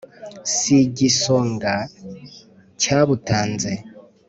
[0.53, 1.73] si igisonga
[2.81, 3.71] cyabutanze